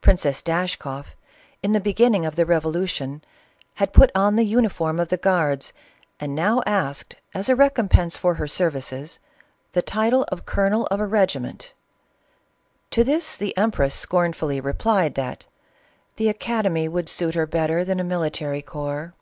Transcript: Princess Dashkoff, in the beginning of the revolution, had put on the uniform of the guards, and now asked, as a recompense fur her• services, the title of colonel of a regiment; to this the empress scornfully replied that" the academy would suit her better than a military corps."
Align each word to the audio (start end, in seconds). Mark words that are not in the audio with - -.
Princess 0.00 0.40
Dashkoff, 0.40 1.14
in 1.62 1.72
the 1.72 1.80
beginning 1.80 2.24
of 2.24 2.34
the 2.34 2.46
revolution, 2.46 3.22
had 3.74 3.92
put 3.92 4.10
on 4.14 4.34
the 4.36 4.46
uniform 4.46 4.98
of 4.98 5.10
the 5.10 5.18
guards, 5.18 5.74
and 6.18 6.34
now 6.34 6.62
asked, 6.64 7.16
as 7.34 7.50
a 7.50 7.54
recompense 7.54 8.16
fur 8.16 8.32
her• 8.32 8.46
services, 8.50 9.18
the 9.72 9.82
title 9.82 10.24
of 10.32 10.46
colonel 10.46 10.86
of 10.86 10.98
a 10.98 11.06
regiment; 11.06 11.74
to 12.90 13.04
this 13.04 13.36
the 13.36 13.54
empress 13.58 13.94
scornfully 13.94 14.62
replied 14.62 15.14
that" 15.14 15.44
the 16.16 16.30
academy 16.30 16.88
would 16.88 17.10
suit 17.10 17.34
her 17.34 17.46
better 17.46 17.84
than 17.84 18.00
a 18.00 18.02
military 18.02 18.62
corps." 18.62 19.12